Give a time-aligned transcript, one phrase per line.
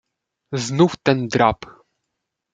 [0.53, 1.57] "Znów ten drab."